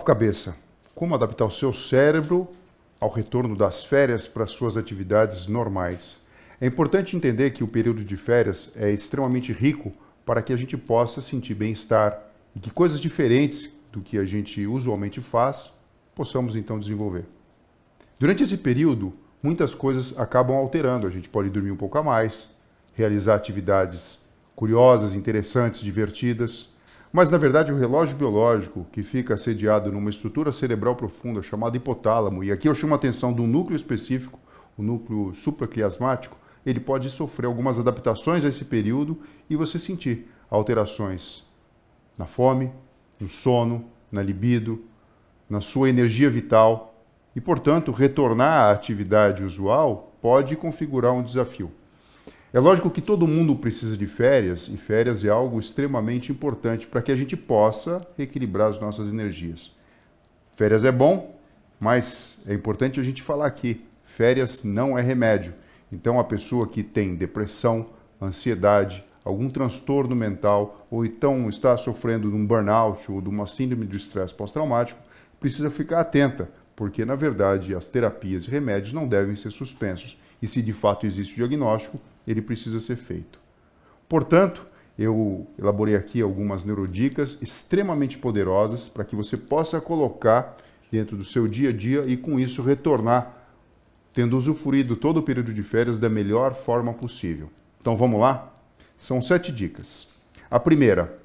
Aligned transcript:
Papo 0.00 0.06
Cabeça: 0.06 0.56
Como 0.94 1.14
adaptar 1.14 1.44
o 1.44 1.50
seu 1.50 1.74
cérebro 1.74 2.48
ao 2.98 3.10
retorno 3.10 3.54
das 3.54 3.84
férias 3.84 4.26
para 4.26 4.46
suas 4.46 4.78
atividades 4.78 5.46
normais? 5.46 6.18
É 6.58 6.66
importante 6.66 7.14
entender 7.14 7.50
que 7.50 7.62
o 7.62 7.68
período 7.68 8.02
de 8.02 8.16
férias 8.16 8.72
é 8.76 8.90
extremamente 8.90 9.52
rico 9.52 9.92
para 10.24 10.40
que 10.40 10.54
a 10.54 10.56
gente 10.56 10.74
possa 10.74 11.20
sentir 11.20 11.54
bem-estar 11.54 12.18
e 12.56 12.60
que 12.60 12.70
coisas 12.70 12.98
diferentes 12.98 13.70
do 13.92 14.00
que 14.00 14.16
a 14.16 14.24
gente 14.24 14.66
usualmente 14.66 15.20
faz 15.20 15.70
possamos 16.14 16.56
então 16.56 16.80
desenvolver. 16.80 17.26
Durante 18.18 18.42
esse 18.42 18.56
período, 18.56 19.12
muitas 19.42 19.74
coisas 19.74 20.18
acabam 20.18 20.56
alterando. 20.56 21.06
A 21.06 21.10
gente 21.10 21.28
pode 21.28 21.50
dormir 21.50 21.72
um 21.72 21.76
pouco 21.76 21.98
a 21.98 22.02
mais, 22.02 22.48
realizar 22.94 23.34
atividades 23.34 24.18
curiosas, 24.56 25.12
interessantes, 25.12 25.82
divertidas. 25.82 26.70
Mas, 27.12 27.28
na 27.28 27.38
verdade, 27.38 27.72
o 27.72 27.76
relógio 27.76 28.16
biológico, 28.16 28.86
que 28.92 29.02
fica 29.02 29.36
sediado 29.36 29.90
numa 29.90 30.10
estrutura 30.10 30.52
cerebral 30.52 30.94
profunda 30.94 31.42
chamada 31.42 31.76
hipotálamo, 31.76 32.44
e 32.44 32.52
aqui 32.52 32.68
eu 32.68 32.74
chamo 32.74 32.94
a 32.94 32.96
atenção 32.96 33.32
do 33.32 33.48
núcleo 33.48 33.74
específico, 33.74 34.38
o 34.78 34.82
núcleo 34.82 35.34
supraquiasmático, 35.34 36.36
ele 36.64 36.78
pode 36.78 37.10
sofrer 37.10 37.46
algumas 37.46 37.78
adaptações 37.78 38.44
a 38.44 38.48
esse 38.48 38.64
período 38.64 39.18
e 39.48 39.56
você 39.56 39.78
sentir 39.78 40.30
alterações 40.48 41.44
na 42.16 42.26
fome, 42.26 42.70
no 43.18 43.28
sono, 43.28 43.86
na 44.12 44.22
libido, 44.22 44.84
na 45.48 45.60
sua 45.60 45.88
energia 45.88 46.30
vital 46.30 46.94
e, 47.34 47.40
portanto, 47.40 47.90
retornar 47.90 48.68
à 48.68 48.70
atividade 48.70 49.42
usual 49.42 50.14
pode 50.22 50.54
configurar 50.54 51.12
um 51.12 51.22
desafio. 51.22 51.72
É 52.52 52.58
lógico 52.58 52.90
que 52.90 53.00
todo 53.00 53.28
mundo 53.28 53.54
precisa 53.54 53.96
de 53.96 54.06
férias 54.08 54.66
e 54.66 54.76
férias 54.76 55.24
é 55.24 55.28
algo 55.28 55.60
extremamente 55.60 56.32
importante 56.32 56.84
para 56.84 57.00
que 57.00 57.12
a 57.12 57.16
gente 57.16 57.36
possa 57.36 58.00
equilibrar 58.18 58.70
as 58.70 58.80
nossas 58.80 59.08
energias. 59.08 59.70
Férias 60.56 60.84
é 60.84 60.90
bom, 60.90 61.38
mas 61.78 62.42
é 62.48 62.52
importante 62.52 62.98
a 62.98 63.04
gente 63.04 63.22
falar 63.22 63.46
aqui: 63.46 63.84
férias 64.02 64.64
não 64.64 64.98
é 64.98 65.02
remédio. 65.02 65.54
Então, 65.92 66.18
a 66.18 66.24
pessoa 66.24 66.66
que 66.66 66.82
tem 66.82 67.14
depressão, 67.14 67.86
ansiedade, 68.20 69.04
algum 69.24 69.48
transtorno 69.48 70.16
mental 70.16 70.88
ou 70.90 71.04
então 71.04 71.48
está 71.48 71.76
sofrendo 71.76 72.28
de 72.28 72.34
um 72.34 72.44
burnout 72.44 73.12
ou 73.12 73.20
de 73.20 73.28
uma 73.28 73.46
síndrome 73.46 73.86
de 73.86 73.96
estresse 73.96 74.34
pós-traumático, 74.34 75.00
precisa 75.38 75.70
ficar 75.70 76.00
atenta, 76.00 76.48
porque 76.74 77.04
na 77.04 77.14
verdade 77.14 77.76
as 77.76 77.88
terapias 77.88 78.44
e 78.44 78.50
remédios 78.50 78.92
não 78.92 79.06
devem 79.06 79.36
ser 79.36 79.52
suspensos 79.52 80.18
e 80.42 80.48
se 80.48 80.62
de 80.62 80.72
fato 80.72 81.06
existe 81.06 81.34
o 81.34 81.36
diagnóstico, 81.36 81.98
ele 82.26 82.42
precisa 82.42 82.80
ser 82.80 82.96
feito. 82.96 83.38
Portanto, 84.08 84.66
eu 84.98 85.46
elaborei 85.58 85.96
aqui 85.96 86.20
algumas 86.20 86.64
neurodicas 86.64 87.38
extremamente 87.40 88.18
poderosas 88.18 88.88
para 88.88 89.04
que 89.04 89.16
você 89.16 89.36
possa 89.36 89.80
colocar 89.80 90.56
dentro 90.90 91.16
do 91.16 91.24
seu 91.24 91.46
dia 91.46 91.70
a 91.70 91.72
dia 91.72 92.02
e 92.06 92.16
com 92.16 92.38
isso 92.38 92.62
retornar 92.62 93.36
tendo 94.12 94.36
usufruído 94.36 94.96
todo 94.96 95.18
o 95.18 95.22
período 95.22 95.54
de 95.54 95.62
férias 95.62 95.98
da 95.98 96.08
melhor 96.08 96.54
forma 96.54 96.92
possível. 96.92 97.48
Então 97.80 97.96
vamos 97.96 98.20
lá? 98.20 98.52
São 98.98 99.22
sete 99.22 99.52
dicas. 99.52 100.08
A 100.50 100.58
primeira, 100.58 101.19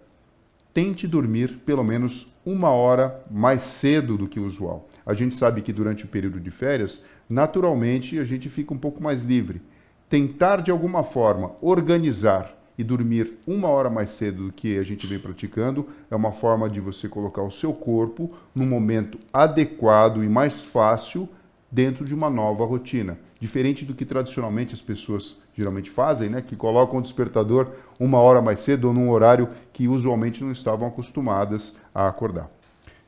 tente 0.75 1.07
dormir 1.07 1.61
pelo 1.65 1.85
menos 1.85 2.35
uma 2.45 2.69
hora 2.69 3.23
mais 3.31 3.61
cedo 3.61 4.17
do 4.17 4.27
que 4.27 4.41
o 4.41 4.45
usual. 4.45 4.89
A 5.05 5.13
gente 5.13 5.33
sabe 5.33 5.61
que 5.61 5.71
durante 5.71 6.03
o 6.03 6.07
período 6.09 6.37
de 6.37 6.51
férias, 6.51 7.01
naturalmente 7.29 8.19
a 8.19 8.25
gente 8.25 8.49
fica 8.49 8.73
um 8.73 8.77
pouco 8.77 9.01
mais 9.01 9.23
livre. 9.23 9.61
Tentar 10.09 10.61
de 10.61 10.71
alguma 10.71 11.01
forma 11.01 11.53
organizar 11.61 12.53
e 12.77 12.83
dormir 12.83 13.37
uma 13.47 13.69
hora 13.69 13.89
mais 13.89 14.09
cedo 14.09 14.47
do 14.47 14.51
que 14.51 14.77
a 14.77 14.83
gente 14.83 15.07
vem 15.07 15.17
praticando 15.17 15.87
é 16.11 16.15
uma 16.15 16.33
forma 16.33 16.69
de 16.69 16.81
você 16.81 17.07
colocar 17.07 17.43
o 17.43 17.51
seu 17.51 17.71
corpo 17.71 18.33
no 18.53 18.65
momento 18.65 19.17
adequado 19.31 20.25
e 20.25 20.27
mais 20.27 20.59
fácil 20.59 21.29
dentro 21.75 22.05
de 22.05 22.15
uma 22.15 22.29
nova 22.29 22.63
rotina. 22.63 23.19
Diferente 23.37 23.83
do 23.83 23.93
que 23.93 24.05
tradicionalmente 24.05 24.73
as 24.73 24.79
pessoas 24.79 25.41
geralmente 25.53 25.91
fazem, 25.91 26.29
né? 26.29 26.41
que 26.41 26.55
colocam 26.55 26.99
o 26.99 27.01
despertador 27.01 27.67
uma 27.99 28.17
hora 28.19 28.41
mais 28.41 28.61
cedo 28.61 28.87
ou 28.87 28.93
num 28.93 29.09
horário 29.09 29.49
que 29.73 29.85
usualmente 29.85 30.41
não 30.41 30.53
estavam 30.53 30.87
acostumadas 30.87 31.75
a 31.93 32.07
acordar. 32.07 32.49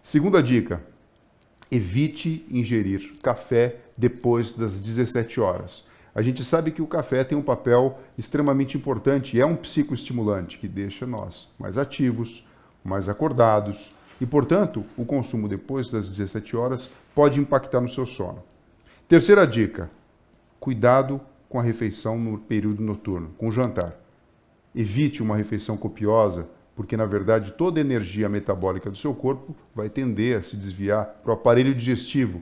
Segunda 0.03 0.43
dica: 0.43 0.83
evite 1.71 2.45
ingerir 2.51 3.13
café 3.23 3.77
depois 3.97 4.51
das 4.51 4.77
17 4.77 5.39
horas. 5.39 5.85
A 6.13 6.21
gente 6.21 6.43
sabe 6.43 6.71
que 6.71 6.81
o 6.81 6.87
café 6.87 7.23
tem 7.23 7.37
um 7.37 7.43
papel 7.43 7.97
extremamente 8.17 8.75
importante, 8.75 9.39
é 9.39 9.45
um 9.45 9.55
psicoestimulante 9.55 10.57
que 10.57 10.67
deixa 10.67 11.05
nós 11.05 11.47
mais 11.57 11.77
ativos, 11.77 12.45
mais 12.83 13.07
acordados, 13.07 13.91
e, 14.19 14.25
portanto, 14.25 14.83
o 14.97 15.05
consumo 15.05 15.47
depois 15.47 15.89
das 15.89 16.09
17 16.09 16.57
horas 16.57 16.89
pode 17.15 17.39
impactar 17.39 17.79
no 17.79 17.89
seu 17.89 18.05
sono. 18.05 18.43
Terceira 19.07 19.47
dica: 19.47 19.89
cuidado 20.59 21.21
com 21.47 21.57
a 21.57 21.63
refeição 21.63 22.19
no 22.19 22.37
período 22.37 22.83
noturno, 22.83 23.29
com 23.37 23.47
o 23.47 23.51
jantar. 23.53 23.95
Evite 24.75 25.23
uma 25.23 25.37
refeição 25.37 25.77
copiosa, 25.77 26.45
porque 26.75 26.97
na 26.97 27.05
verdade 27.05 27.53
toda 27.53 27.79
a 27.79 27.81
energia 27.81 28.27
metabólica 28.27 28.89
do 28.89 28.97
seu 28.97 29.13
corpo 29.13 29.55
vai 29.73 29.89
tender 29.89 30.37
a 30.37 30.43
se 30.43 30.57
desviar 30.57 31.05
para 31.23 31.31
o 31.31 31.33
aparelho 31.35 31.73
digestivo, 31.73 32.41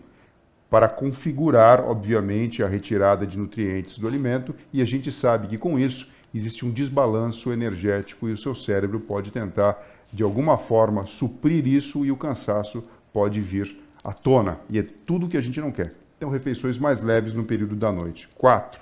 para 0.67 0.89
configurar, 0.89 1.85
obviamente, 1.85 2.63
a 2.63 2.67
retirada 2.67 3.27
de 3.27 3.37
nutrientes 3.37 3.99
do 3.99 4.07
alimento, 4.07 4.55
e 4.73 4.81
a 4.81 4.85
gente 4.85 5.11
sabe 5.11 5.47
que 5.47 5.59
com 5.59 5.77
isso 5.77 6.09
existe 6.33 6.65
um 6.65 6.71
desbalanço 6.71 7.53
energético 7.53 8.27
e 8.27 8.33
o 8.33 8.37
seu 8.39 8.55
cérebro 8.55 8.99
pode 8.99 9.29
tentar, 9.29 9.77
de 10.11 10.23
alguma 10.23 10.57
forma, 10.57 11.03
suprir 11.03 11.67
isso 11.67 12.03
e 12.03 12.11
o 12.11 12.17
cansaço 12.17 12.81
pode 13.13 13.39
vir 13.39 13.77
à 14.03 14.11
tona. 14.11 14.59
E 14.67 14.79
é 14.79 14.83
tudo 14.83 15.27
que 15.27 15.37
a 15.37 15.41
gente 15.41 15.61
não 15.61 15.69
quer. 15.69 16.04
Então, 16.17 16.29
refeições 16.29 16.77
mais 16.77 17.01
leves 17.01 17.33
no 17.33 17.43
período 17.43 17.75
da 17.75 17.91
noite. 17.91 18.29
4. 18.37 18.79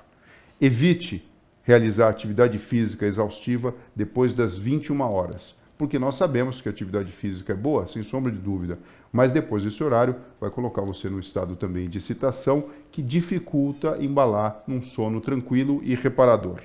Evite 0.61 1.27
realizar 1.63 2.09
atividade 2.09 2.59
física 2.59 3.05
exaustiva 3.05 3.73
depois 3.95 4.33
das 4.33 4.55
21 4.55 5.01
horas, 5.01 5.55
porque 5.77 5.97
nós 5.97 6.15
sabemos 6.15 6.61
que 6.61 6.69
a 6.69 6.71
atividade 6.71 7.11
física 7.11 7.53
é 7.53 7.55
boa, 7.55 7.87
sem 7.87 8.03
sombra 8.03 8.31
de 8.31 8.37
dúvida, 8.37 8.77
mas 9.11 9.31
depois 9.31 9.63
desse 9.63 9.83
horário 9.83 10.15
vai 10.39 10.49
colocar 10.49 10.81
você 10.81 11.09
no 11.09 11.19
estado 11.19 11.55
também 11.55 11.89
de 11.89 11.97
excitação 11.97 12.65
que 12.91 13.01
dificulta 13.01 13.97
embalar 13.99 14.61
num 14.67 14.83
sono 14.83 15.19
tranquilo 15.19 15.81
e 15.83 15.95
reparador. 15.95 16.59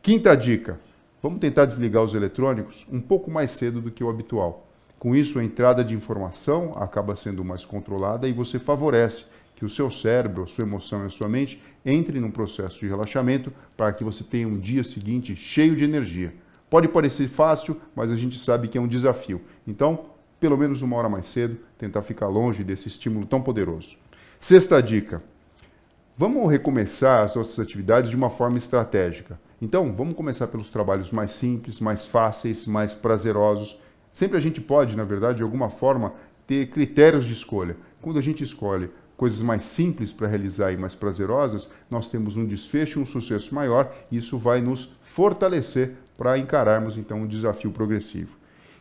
Quinta 0.00 0.36
dica: 0.36 0.78
vamos 1.22 1.40
tentar 1.40 1.64
desligar 1.64 2.04
os 2.04 2.14
eletrônicos 2.14 2.86
um 2.90 3.00
pouco 3.00 3.30
mais 3.30 3.50
cedo 3.50 3.80
do 3.80 3.90
que 3.90 4.04
o 4.04 4.10
habitual. 4.10 4.68
Com 4.98 5.14
isso, 5.14 5.38
a 5.38 5.44
entrada 5.44 5.84
de 5.84 5.94
informação 5.94 6.74
acaba 6.76 7.16
sendo 7.16 7.44
mais 7.44 7.64
controlada 7.64 8.28
e 8.28 8.32
você 8.32 8.58
favorece 8.58 9.24
que 9.54 9.64
o 9.64 9.70
seu 9.70 9.90
cérebro, 9.90 10.44
a 10.44 10.46
sua 10.46 10.64
emoção 10.64 11.04
e 11.04 11.06
a 11.06 11.10
sua 11.10 11.28
mente 11.28 11.62
entrem 11.84 12.20
num 12.20 12.30
processo 12.30 12.80
de 12.80 12.88
relaxamento 12.88 13.52
para 13.76 13.92
que 13.92 14.04
você 14.04 14.24
tenha 14.24 14.48
um 14.48 14.58
dia 14.58 14.82
seguinte 14.82 15.36
cheio 15.36 15.76
de 15.76 15.84
energia. 15.84 16.34
Pode 16.68 16.88
parecer 16.88 17.28
fácil, 17.28 17.80
mas 17.94 18.10
a 18.10 18.16
gente 18.16 18.38
sabe 18.38 18.68
que 18.68 18.76
é 18.76 18.80
um 18.80 18.88
desafio. 18.88 19.40
Então, 19.66 20.06
pelo 20.40 20.56
menos 20.56 20.82
uma 20.82 20.96
hora 20.96 21.08
mais 21.08 21.28
cedo, 21.28 21.58
tentar 21.78 22.02
ficar 22.02 22.26
longe 22.26 22.64
desse 22.64 22.88
estímulo 22.88 23.26
tão 23.26 23.40
poderoso. 23.40 23.96
Sexta 24.40 24.82
dica: 24.82 25.22
vamos 26.18 26.50
recomeçar 26.50 27.24
as 27.24 27.34
nossas 27.34 27.58
atividades 27.58 28.10
de 28.10 28.16
uma 28.16 28.30
forma 28.30 28.58
estratégica. 28.58 29.38
Então, 29.62 29.94
vamos 29.94 30.14
começar 30.14 30.48
pelos 30.48 30.68
trabalhos 30.68 31.10
mais 31.12 31.32
simples, 31.32 31.80
mais 31.80 32.06
fáceis, 32.06 32.66
mais 32.66 32.92
prazerosos. 32.92 33.78
Sempre 34.12 34.36
a 34.36 34.40
gente 34.40 34.60
pode, 34.60 34.96
na 34.96 35.04
verdade, 35.04 35.38
de 35.38 35.42
alguma 35.42 35.70
forma, 35.70 36.12
ter 36.46 36.68
critérios 36.70 37.24
de 37.24 37.32
escolha. 37.32 37.76
Quando 38.02 38.18
a 38.18 38.22
gente 38.22 38.44
escolhe 38.44 38.90
coisas 39.16 39.40
mais 39.40 39.62
simples 39.62 40.12
para 40.12 40.28
realizar 40.28 40.72
e 40.72 40.76
mais 40.76 40.94
prazerosas, 40.94 41.70
nós 41.90 42.08
temos 42.08 42.36
um 42.36 42.44
desfecho, 42.44 43.00
um 43.00 43.06
sucesso 43.06 43.54
maior, 43.54 43.94
e 44.10 44.18
isso 44.18 44.36
vai 44.38 44.60
nos 44.60 44.88
fortalecer 45.04 45.92
para 46.16 46.38
encararmos 46.38 46.96
então 46.96 47.22
um 47.22 47.26
desafio 47.26 47.70
progressivo. 47.70 48.36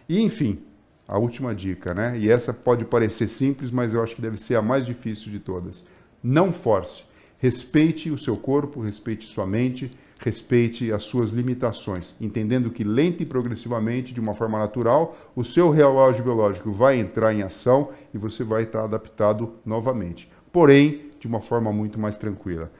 E 0.08 0.20
enfim, 0.20 0.60
a 1.08 1.18
última 1.18 1.54
dica, 1.54 1.94
né? 1.94 2.18
E 2.18 2.30
essa 2.30 2.54
pode 2.54 2.86
parecer 2.86 3.28
simples, 3.30 3.72
mas 3.72 3.94
eu 3.94 4.02
acho 4.02 4.16
que 4.16 4.22
deve 4.22 4.38
ser 4.38 4.56
a 4.56 4.62
mais 4.62 4.86
difícil 4.86 5.32
de 5.32 5.40
todas. 5.40 5.84
Não 6.24 6.52
force. 6.52 7.04
Respeite 7.44 8.10
o 8.10 8.18
seu 8.18 8.38
corpo, 8.38 8.80
respeite 8.80 9.28
sua 9.28 9.46
mente, 9.46 9.92
respeite 10.18 10.94
as 10.94 11.04
suas 11.04 11.32
limitações, 11.32 12.16
entendendo 12.22 12.70
que 12.70 12.86
lenta 12.86 13.22
e 13.22 13.26
progressivamente, 13.26 14.14
de 14.14 14.22
uma 14.22 14.34
forma 14.34 14.58
natural, 14.58 15.18
o 15.36 15.44
seu 15.44 15.70
relógio 15.70 16.24
biológico 16.24 16.72
vai 16.72 16.98
entrar 16.98 17.34
em 17.34 17.42
ação 17.42 17.90
e 18.14 18.18
você 18.18 18.46
vai 18.46 18.64
estar 18.64 18.86
adaptado 18.86 19.56
novamente. 19.66 20.32
Porém, 20.54 21.10
de 21.20 21.28
uma 21.28 21.42
forma 21.42 21.70
muito 21.74 22.00
mais 22.00 22.18
tranquila. 22.18 22.72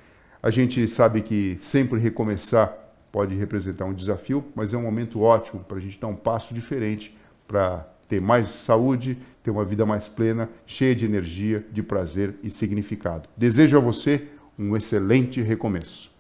A 0.42 0.50
gente 0.50 0.88
sabe 0.88 1.22
que 1.22 1.58
sempre 1.60 2.00
recomeçar 2.00 2.74
pode 3.12 3.36
representar 3.36 3.84
um 3.84 3.94
desafio, 3.94 4.46
mas 4.56 4.74
é 4.74 4.78
um 4.78 4.84
momento 4.84 5.20
ótimo 5.20 5.62
para 5.62 5.76
a 5.76 5.82
gente 5.82 6.00
dar 6.00 6.08
um 6.08 6.16
passo 6.16 6.54
diferente 6.54 7.14
para 7.46 7.86
ter 8.08 8.22
mais 8.22 8.48
saúde, 8.48 9.18
ter 9.44 9.52
uma 9.52 9.66
vida 9.66 9.86
mais 9.86 10.08
plena, 10.08 10.50
cheia 10.66 10.96
de 10.96 11.04
energia, 11.04 11.66
de 11.70 11.84
prazer 11.84 12.36
e 12.42 12.50
significado. 12.50 13.28
Desejo 13.36 13.76
a 13.76 13.82
você 13.82 14.30
um 14.58 14.76
excelente 14.76 15.42
recomeço. 15.42 16.12